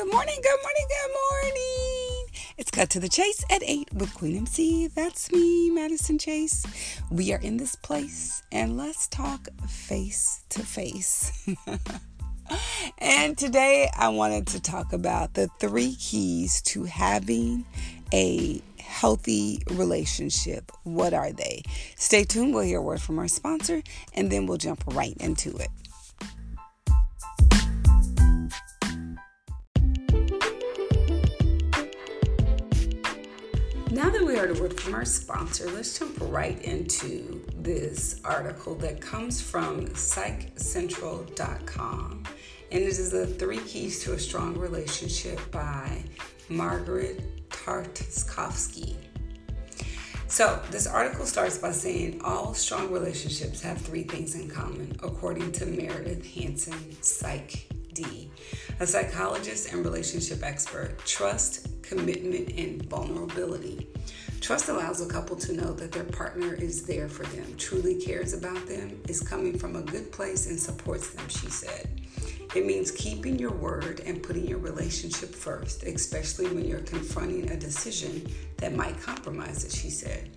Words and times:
Good 0.00 0.12
morning, 0.14 0.38
good 0.42 0.58
morning, 0.62 0.86
good 0.88 1.12
morning. 1.44 2.26
It's 2.56 2.70
Cut 2.70 2.88
to 2.88 3.00
the 3.00 3.08
Chase 3.10 3.44
at 3.50 3.62
8 3.62 3.92
with 3.92 4.14
Queen 4.14 4.34
MC. 4.34 4.86
That's 4.86 5.30
me, 5.30 5.68
Madison 5.68 6.18
Chase. 6.18 6.64
We 7.10 7.34
are 7.34 7.40
in 7.40 7.58
this 7.58 7.76
place 7.76 8.42
and 8.50 8.78
let's 8.78 9.08
talk 9.08 9.48
face 9.68 10.42
to 10.48 10.60
face. 10.60 11.46
and 12.98 13.36
today 13.36 13.90
I 13.94 14.08
wanted 14.08 14.46
to 14.46 14.60
talk 14.62 14.94
about 14.94 15.34
the 15.34 15.48
three 15.58 15.94
keys 15.96 16.62
to 16.62 16.84
having 16.84 17.66
a 18.10 18.62
healthy 18.78 19.60
relationship. 19.68 20.72
What 20.84 21.12
are 21.12 21.30
they? 21.30 21.62
Stay 21.96 22.24
tuned. 22.24 22.54
We'll 22.54 22.64
hear 22.64 22.78
a 22.78 22.82
word 22.82 23.02
from 23.02 23.18
our 23.18 23.28
sponsor 23.28 23.82
and 24.14 24.32
then 24.32 24.46
we'll 24.46 24.56
jump 24.56 24.82
right 24.86 25.16
into 25.18 25.54
it. 25.58 25.68
Now 34.00 34.08
that 34.08 34.24
we 34.24 34.34
heard 34.34 34.56
a 34.56 34.58
word 34.58 34.80
from 34.80 34.94
our 34.94 35.04
sponsor, 35.04 35.70
let's 35.70 35.98
jump 35.98 36.16
right 36.22 36.58
into 36.62 37.44
this 37.54 38.18
article 38.24 38.74
that 38.76 38.98
comes 38.98 39.42
from 39.42 39.88
psychcentral.com. 39.88 42.22
And 42.72 42.82
it 42.82 42.88
is 42.88 43.10
the 43.10 43.26
three 43.26 43.58
keys 43.58 44.02
to 44.04 44.14
a 44.14 44.18
strong 44.18 44.56
relationship 44.56 45.38
by 45.50 46.02
Margaret 46.48 47.50
Tartakovsky. 47.50 48.96
So, 50.28 50.62
this 50.70 50.86
article 50.86 51.26
starts 51.26 51.58
by 51.58 51.72
saying 51.72 52.22
all 52.24 52.54
strong 52.54 52.90
relationships 52.90 53.60
have 53.60 53.82
three 53.82 54.04
things 54.04 54.34
in 54.34 54.48
common, 54.48 54.96
according 55.02 55.52
to 55.52 55.66
Meredith 55.66 56.24
Hansen, 56.34 56.96
Psych 57.02 57.68
A 58.80 58.86
psychologist 58.86 59.72
and 59.72 59.84
relationship 59.84 60.42
expert. 60.42 60.98
Trust, 61.04 61.82
commitment, 61.82 62.50
and 62.56 62.84
vulnerability. 62.86 63.88
Trust 64.40 64.68
allows 64.68 65.00
a 65.00 65.06
couple 65.06 65.36
to 65.36 65.52
know 65.52 65.72
that 65.74 65.92
their 65.92 66.04
partner 66.04 66.54
is 66.54 66.84
there 66.84 67.08
for 67.08 67.24
them, 67.24 67.54
truly 67.58 67.94
cares 68.00 68.32
about 68.32 68.66
them, 68.66 69.00
is 69.06 69.20
coming 69.20 69.58
from 69.58 69.76
a 69.76 69.82
good 69.82 70.10
place, 70.10 70.46
and 70.48 70.58
supports 70.58 71.10
them, 71.10 71.28
she 71.28 71.50
said. 71.50 72.00
It 72.54 72.66
means 72.66 72.90
keeping 72.90 73.38
your 73.38 73.52
word 73.52 74.00
and 74.06 74.22
putting 74.22 74.46
your 74.46 74.58
relationship 74.58 75.34
first, 75.34 75.84
especially 75.84 76.48
when 76.48 76.64
you're 76.64 76.80
confronting 76.80 77.50
a 77.50 77.56
decision 77.56 78.26
that 78.56 78.74
might 78.74 79.00
compromise 79.00 79.64
it, 79.64 79.72
she 79.72 79.88
said. 79.88 80.30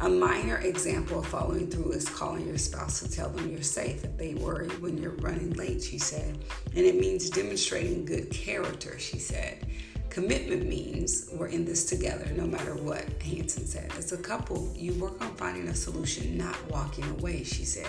A 0.00 0.08
minor 0.08 0.56
example 0.58 1.20
of 1.20 1.26
following 1.26 1.70
through 1.70 1.92
is 1.92 2.08
calling 2.08 2.46
your 2.46 2.58
spouse 2.58 3.00
to 3.00 3.10
tell 3.10 3.28
them 3.30 3.48
you're 3.48 3.62
safe 3.62 4.04
if 4.04 4.16
they 4.16 4.34
worry 4.34 4.68
when 4.80 4.98
you're 4.98 5.12
running 5.12 5.52
late, 5.52 5.82
she 5.82 5.98
said. 5.98 6.38
And 6.74 6.84
it 6.84 6.98
means 6.98 7.30
demonstrating 7.30 8.04
good 8.04 8.30
character, 8.30 8.98
she 8.98 9.18
said. 9.18 9.66
Commitment 10.14 10.68
means 10.68 11.28
we're 11.32 11.48
in 11.48 11.64
this 11.64 11.84
together 11.84 12.24
no 12.36 12.46
matter 12.46 12.76
what, 12.76 13.04
Hansen 13.20 13.66
said. 13.66 13.90
As 13.98 14.12
a 14.12 14.16
couple, 14.16 14.72
you 14.76 14.94
work 14.94 15.20
on 15.20 15.34
finding 15.34 15.66
a 15.66 15.74
solution, 15.74 16.38
not 16.38 16.56
walking 16.70 17.04
away, 17.18 17.42
she 17.42 17.64
said. 17.64 17.88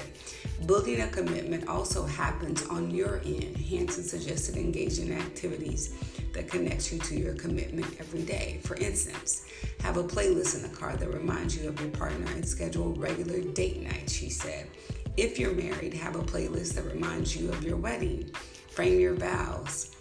Building 0.65 1.01
a 1.01 1.07
commitment 1.07 1.67
also 1.67 2.03
happens 2.03 2.65
on 2.65 2.89
your 2.89 3.21
end. 3.23 3.55
Hansen 3.57 4.03
suggested 4.03 4.57
engaging 4.57 5.09
in 5.09 5.19
activities 5.19 5.93
that 6.33 6.49
connects 6.49 6.91
you 6.91 6.97
to 6.97 7.15
your 7.15 7.35
commitment 7.35 7.95
every 7.99 8.23
day. 8.23 8.59
For 8.63 8.75
instance, 8.77 9.45
have 9.81 9.97
a 9.97 10.03
playlist 10.03 10.55
in 10.55 10.63
the 10.63 10.75
car 10.75 10.97
that 10.97 11.13
reminds 11.13 11.55
you 11.55 11.69
of 11.69 11.79
your 11.79 11.91
partner 11.91 12.25
and 12.31 12.43
schedule 12.43 12.95
regular 12.95 13.41
date 13.41 13.83
nights, 13.83 14.13
she 14.13 14.31
said. 14.31 14.67
If 15.15 15.37
you're 15.37 15.53
married, 15.53 15.93
have 15.93 16.15
a 16.15 16.23
playlist 16.23 16.73
that 16.73 16.85
reminds 16.85 17.35
you 17.35 17.51
of 17.51 17.63
your 17.63 17.77
wedding. 17.77 18.31
Frame 18.71 18.99
your 18.99 19.13
vows 19.13 19.95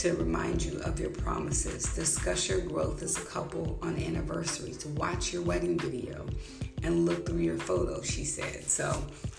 to 0.00 0.14
remind 0.14 0.64
you 0.64 0.80
of 0.80 0.98
your 0.98 1.10
promises. 1.10 1.84
Discuss 1.94 2.48
your 2.48 2.62
growth 2.62 3.02
as 3.02 3.18
a 3.18 3.20
couple 3.20 3.78
on 3.82 3.96
anniversaries. 3.96 4.86
Watch 4.86 5.30
your 5.30 5.42
wedding 5.42 5.78
video 5.78 6.26
and 6.82 7.04
look 7.04 7.26
through 7.26 7.40
your 7.40 7.58
photos, 7.58 8.10
she 8.10 8.24
said. 8.24 8.64
So 8.64 8.90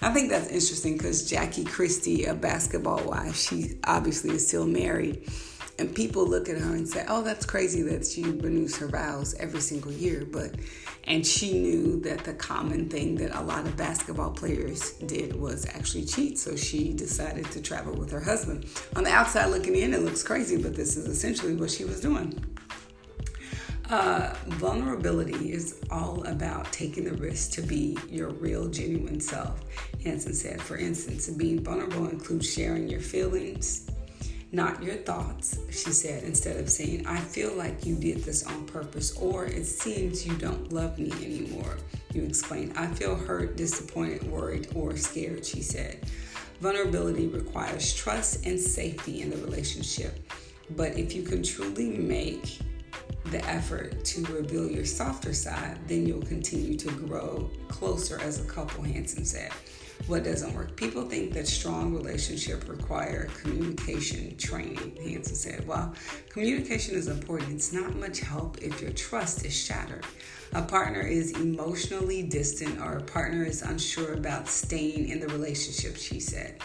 I 0.03 0.13
think 0.13 0.29
that's 0.29 0.49
interesting 0.49 0.97
because 0.97 1.27
Jackie 1.27 1.63
Christie, 1.63 2.25
a 2.25 2.35
basketball 2.35 3.03
wife, 3.05 3.35
she 3.35 3.79
obviously 3.85 4.35
is 4.35 4.47
still 4.47 4.67
married 4.67 5.27
and 5.81 5.93
people 5.95 6.25
look 6.25 6.47
at 6.47 6.57
her 6.57 6.75
and 6.75 6.87
say, 6.87 7.03
"Oh, 7.07 7.23
that's 7.23 7.45
crazy 7.45 7.81
that 7.81 8.05
she 8.05 8.23
renews 8.23 8.77
her 8.77 8.87
vows 8.87 9.33
every 9.35 9.61
single 9.61 9.91
year." 9.91 10.25
But 10.31 10.55
and 11.05 11.25
she 11.25 11.59
knew 11.59 11.99
that 12.01 12.23
the 12.23 12.33
common 12.33 12.87
thing 12.87 13.15
that 13.15 13.35
a 13.35 13.41
lot 13.41 13.65
of 13.65 13.75
basketball 13.75 14.31
players 14.31 14.91
did 15.07 15.35
was 15.35 15.65
actually 15.65 16.05
cheat. 16.05 16.37
So 16.37 16.55
she 16.55 16.93
decided 16.93 17.49
to 17.51 17.61
travel 17.61 17.93
with 17.93 18.11
her 18.11 18.21
husband. 18.21 18.67
On 18.95 19.03
the 19.03 19.09
outside 19.09 19.47
looking 19.47 19.75
in, 19.75 19.93
it 19.93 20.03
looks 20.03 20.21
crazy, 20.21 20.61
but 20.61 20.75
this 20.75 20.95
is 20.95 21.07
essentially 21.07 21.55
what 21.55 21.71
she 21.71 21.83
was 21.83 21.99
doing. 21.99 22.39
Uh, 23.89 24.33
vulnerability 24.47 25.51
is 25.51 25.81
all 25.89 26.23
about 26.23 26.71
taking 26.71 27.03
the 27.03 27.13
risk 27.15 27.51
to 27.51 27.61
be 27.61 27.97
your 28.07 28.29
real, 28.29 28.69
genuine 28.69 29.19
self. 29.19 29.59
Hansen 30.01 30.33
said, 30.33 30.61
for 30.61 30.77
instance, 30.77 31.27
being 31.31 31.61
vulnerable 31.61 32.07
includes 32.07 32.49
sharing 32.49 32.87
your 32.87 33.01
feelings, 33.01 33.90
not 34.53 34.83
your 34.83 34.95
thoughts, 34.95 35.59
she 35.69 35.91
said, 35.91 36.23
instead 36.23 36.57
of 36.57 36.69
saying, 36.69 37.07
I 37.07 37.17
feel 37.17 37.53
like 37.53 37.85
you 37.85 37.95
did 37.95 38.23
this 38.23 38.45
on 38.45 38.65
purpose, 38.65 39.15
or 39.17 39.45
it 39.45 39.65
seems 39.65 40.25
you 40.27 40.35
don't 40.35 40.73
love 40.73 40.99
me 40.99 41.11
anymore. 41.23 41.77
You 42.13 42.23
explained, 42.23 42.73
I 42.75 42.87
feel 42.87 43.15
hurt, 43.15 43.55
disappointed, 43.55 44.29
worried, 44.29 44.67
or 44.75 44.97
scared, 44.97 45.45
she 45.45 45.61
said. 45.61 46.05
Vulnerability 46.59 47.27
requires 47.27 47.93
trust 47.93 48.45
and 48.45 48.59
safety 48.59 49.21
in 49.21 49.29
the 49.29 49.37
relationship. 49.37 50.19
But 50.71 50.97
if 50.97 51.15
you 51.15 51.23
can 51.23 51.43
truly 51.43 51.89
make 51.89 52.59
the 53.25 53.43
effort 53.45 54.03
to 54.05 54.23
reveal 54.25 54.69
your 54.69 54.85
softer 54.85 55.33
side, 55.33 55.77
then 55.87 56.07
you'll 56.07 56.21
continue 56.23 56.77
to 56.77 56.91
grow 56.91 57.49
closer 57.67 58.19
as 58.21 58.39
a 58.39 58.45
couple, 58.45 58.83
Hansen 58.83 59.25
said 59.25 59.51
what 60.07 60.23
doesn't 60.23 60.53
work. 60.53 60.75
People 60.75 61.03
think 61.03 61.33
that 61.33 61.47
strong 61.47 61.93
relationships 61.93 62.67
require 62.67 63.29
communication 63.41 64.35
training. 64.37 64.97
Hansen 65.01 65.35
said, 65.35 65.67
well, 65.67 65.93
communication 66.29 66.95
is 66.95 67.07
important. 67.07 67.53
It's 67.53 67.73
not 67.73 67.95
much 67.95 68.19
help 68.19 68.57
if 68.61 68.81
your 68.81 68.91
trust 68.91 69.45
is 69.45 69.55
shattered. 69.55 70.05
A 70.53 70.61
partner 70.61 71.01
is 71.01 71.31
emotionally 71.31 72.23
distant 72.23 72.81
or 72.81 72.97
a 72.97 73.03
partner 73.03 73.45
is 73.45 73.61
unsure 73.61 74.13
about 74.13 74.47
staying 74.47 75.09
in 75.09 75.19
the 75.19 75.27
relationship, 75.27 75.95
she 75.95 76.19
said. 76.19 76.61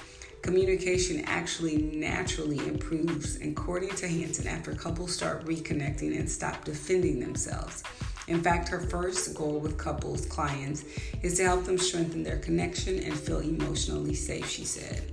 Communication 0.46 1.24
actually 1.24 1.76
naturally 1.76 2.58
improves, 2.68 3.34
according 3.40 3.88
to 3.96 4.06
Hansen, 4.06 4.46
after 4.46 4.76
couples 4.76 5.12
start 5.12 5.44
reconnecting 5.44 6.16
and 6.16 6.30
stop 6.30 6.64
defending 6.64 7.18
themselves. 7.18 7.82
In 8.28 8.40
fact, 8.40 8.68
her 8.68 8.78
first 8.78 9.34
goal 9.34 9.58
with 9.58 9.76
couples 9.76 10.24
clients 10.26 10.84
is 11.20 11.34
to 11.38 11.42
help 11.42 11.64
them 11.64 11.76
strengthen 11.76 12.22
their 12.22 12.38
connection 12.38 13.00
and 13.00 13.18
feel 13.18 13.40
emotionally 13.40 14.14
safe, 14.14 14.48
she 14.48 14.64
said. 14.64 15.10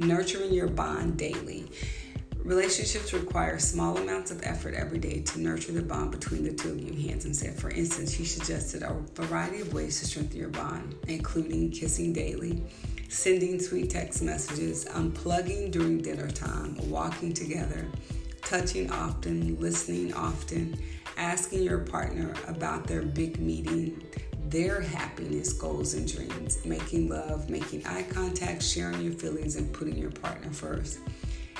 Nurturing 0.00 0.52
your 0.52 0.66
bond 0.66 1.16
daily. 1.16 1.70
Relationships 2.42 3.12
require 3.12 3.60
small 3.60 3.96
amounts 3.96 4.32
of 4.32 4.42
effort 4.42 4.74
every 4.74 4.98
day 4.98 5.20
to 5.20 5.40
nurture 5.40 5.70
the 5.70 5.82
bond 5.82 6.10
between 6.10 6.42
the 6.42 6.52
two 6.52 6.70
of 6.72 6.80
you, 6.80 7.08
Hansen 7.08 7.32
said. 7.32 7.56
For 7.60 7.70
instance, 7.70 8.12
she 8.12 8.24
suggested 8.24 8.82
a 8.82 8.92
variety 9.14 9.60
of 9.60 9.72
ways 9.72 10.00
to 10.00 10.06
strengthen 10.06 10.40
your 10.40 10.48
bond, 10.48 10.96
including 11.06 11.70
kissing 11.70 12.12
daily, 12.12 12.64
sending 13.08 13.60
sweet 13.60 13.90
text 13.90 14.22
messages, 14.22 14.84
unplugging 14.86 15.70
during 15.70 16.00
dinner 16.00 16.30
time, 16.30 16.76
walking 16.88 17.32
together, 17.32 17.86
touching 18.42 18.90
often, 18.90 19.58
listening 19.60 20.12
often, 20.14 20.78
asking 21.16 21.62
your 21.62 21.78
partner 21.78 22.34
about 22.46 22.86
their 22.86 23.02
big 23.02 23.38
meeting, 23.38 24.02
their 24.48 24.80
happiness, 24.80 25.52
goals, 25.52 25.94
and 25.94 26.12
dreams, 26.12 26.64
making 26.64 27.08
love, 27.08 27.48
making 27.48 27.84
eye 27.86 28.04
contact, 28.04 28.62
sharing 28.62 29.00
your 29.00 29.12
feelings, 29.12 29.56
and 29.56 29.72
putting 29.72 29.96
your 29.96 30.10
partner 30.10 30.52
first. 30.52 30.98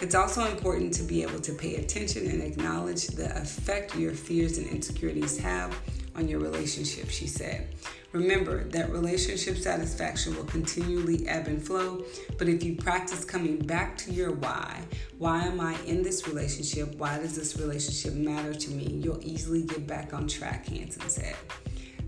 It's 0.00 0.14
also 0.14 0.44
important 0.47 0.93
to 0.94 1.02
be 1.05 1.23
able 1.23 1.40
to 1.40 1.52
pay 1.52 1.76
attention 1.76 2.29
and 2.29 2.43
acknowledge 2.43 3.06
the 3.08 3.37
effect 3.40 3.97
your 3.97 4.12
fears 4.12 4.58
and 4.58 4.67
insecurities 4.67 5.38
have 5.38 5.75
on 6.16 6.28
your 6.28 6.40
relationship, 6.40 7.11
she 7.11 7.26
said. 7.26 7.69
Remember 8.12 8.62
that 8.64 8.90
relationship 8.90 9.56
satisfaction 9.56 10.37
will 10.37 10.44
continually 10.44 11.26
ebb 11.26 11.49
and 11.49 11.61
flow, 11.61 12.05
but 12.38 12.49
if 12.49 12.62
you 12.62 12.76
practice 12.76 13.25
coming 13.25 13.58
back 13.58 13.99
to 13.99 14.12
your 14.12 14.31
why, 14.32 14.82
why 15.19 15.43
am 15.43 15.61
I 15.61 15.76
in 15.87 16.05
this 16.05 16.28
relationship? 16.28 16.94
Why 16.94 17.19
does 17.19 17.34
this 17.34 17.56
relationship 17.56 18.14
matter 18.14 18.55
to 18.55 18.70
me? 18.70 19.00
You'll 19.02 19.22
easily 19.22 19.62
get 19.62 19.88
back 19.88 20.14
on 20.14 20.28
track, 20.28 20.69
Hansen 20.69 21.08
said. 21.08 21.34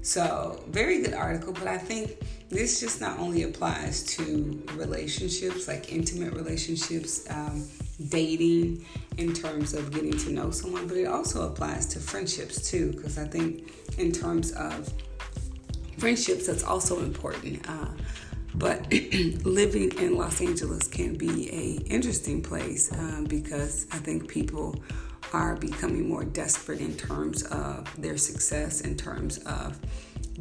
So, 0.02 0.62
very 0.68 1.02
good 1.02 1.14
article, 1.14 1.52
but 1.52 1.66
I 1.66 1.78
think 1.78 2.20
this 2.48 2.78
just 2.78 3.00
not 3.00 3.18
only 3.18 3.42
applies 3.42 4.04
to 4.04 4.62
relationships, 4.74 5.66
like 5.66 5.92
intimate 5.92 6.32
relationships, 6.34 7.28
um, 7.28 7.66
dating, 8.08 8.84
in 9.18 9.32
terms 9.32 9.74
of 9.74 9.92
getting 9.92 10.16
to 10.18 10.30
know 10.30 10.50
someone, 10.50 10.86
but 10.86 10.96
it 10.96 11.06
also 11.06 11.48
applies 11.48 11.86
to 11.86 11.98
friendships 11.98 12.70
too, 12.70 12.92
because 12.92 13.18
I 13.18 13.26
think 13.26 13.72
in 13.98 14.12
terms 14.12 14.52
of 14.52 14.92
friendships, 15.98 16.46
that's 16.46 16.62
also 16.62 17.00
important. 17.00 17.68
Uh, 17.68 17.88
but 18.54 18.90
living 19.44 19.92
in 19.98 20.16
Los 20.16 20.40
Angeles 20.40 20.88
can 20.88 21.14
be 21.14 21.50
a 21.50 21.92
interesting 21.92 22.42
place 22.42 22.92
um, 22.92 23.24
because 23.24 23.86
I 23.92 23.98
think 23.98 24.28
people 24.28 24.76
are 25.32 25.56
becoming 25.56 26.08
more 26.08 26.24
desperate 26.24 26.80
in 26.80 26.96
terms 26.96 27.42
of 27.44 28.00
their 28.00 28.16
success, 28.16 28.80
in 28.80 28.96
terms 28.96 29.38
of 29.38 29.78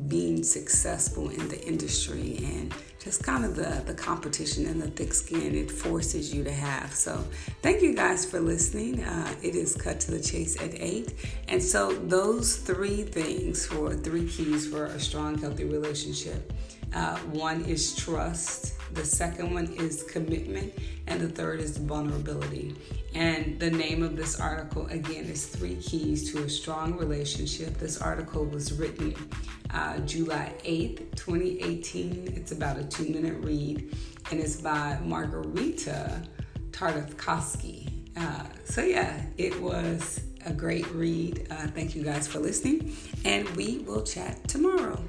being 0.08 0.44
successful 0.44 1.30
in 1.30 1.48
the 1.48 1.62
industry 1.66 2.40
and 2.44 2.74
just 3.00 3.24
kind 3.24 3.46
of 3.46 3.56
the, 3.56 3.84
the 3.86 3.94
competition 3.94 4.66
and 4.66 4.82
the 4.82 4.90
thick 4.90 5.14
skin 5.14 5.56
it 5.56 5.70
forces 5.70 6.34
you 6.34 6.44
to 6.44 6.52
have. 6.52 6.94
So, 6.94 7.24
thank 7.62 7.82
you 7.82 7.94
guys 7.94 8.26
for 8.26 8.40
listening. 8.40 9.04
Uh, 9.04 9.34
it 9.44 9.56
is 9.56 9.76
cut 9.76 10.00
to 10.02 10.12
the 10.12 10.20
chase 10.20 10.60
at 10.62 10.74
eight. 10.82 11.14
And 11.48 11.62
so, 11.62 11.94
those 11.94 12.58
three 12.58 13.04
things 13.04 13.66
for 13.66 13.94
three 13.94 14.28
keys 14.28 14.68
for 14.68 14.86
a 14.86 15.00
strong, 15.00 15.38
healthy 15.38 15.66
relationship 15.66 16.52
uh, 16.96 17.18
one 17.34 17.66
is 17.66 17.94
trust, 17.96 18.75
the 18.94 19.06
second 19.06 19.54
one 19.54 19.68
is 19.74 20.04
commitment, 20.04 20.74
and 21.08 21.20
the 21.20 21.28
third 21.28 21.60
is 21.60 21.78
vulnerability. 21.78 22.76
And 23.14 23.60
the 23.60 23.72
name 23.72 24.04
of 24.04 24.16
this 24.16 24.40
article, 24.40 24.88
again, 24.88 25.26
is 25.26 25.46
Three 25.48 25.76
Keys 25.76 26.32
to 26.32 26.44
a 26.44 26.50
Strong 26.50 26.98
Relationship. 26.98 27.78
This 27.78 28.02
article 28.02 28.46
was 28.46 28.74
written 28.74 29.16
uh, 29.74 30.00
July 30.00 30.54
8th, 30.64 31.16
2018. 31.16 32.34
It's 32.36 32.52
about 32.52 32.78
a 32.78 32.84
two 32.84 33.10
minute 33.10 33.44
read, 33.44 33.96
and 34.32 34.40
it's 34.40 34.58
by 34.58 35.00
Margarita 35.04 36.22
Tartakovsky. 36.72 37.90
Uh, 38.18 38.46
so, 38.64 38.82
yeah, 38.82 39.26
it 39.38 39.60
was 39.62 40.22
a 40.46 40.54
great 40.54 40.90
read. 40.92 41.48
Uh, 41.50 41.68
thank 41.68 41.96
you 41.96 42.04
guys 42.04 42.28
for 42.28 42.40
listening, 42.40 42.96
and 43.24 43.50
we 43.52 43.80
will 43.80 44.04
chat 44.04 44.48
tomorrow. 44.48 45.02